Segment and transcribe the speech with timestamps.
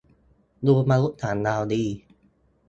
[0.65, 1.83] ดูมนุษย์ต่างดาวดี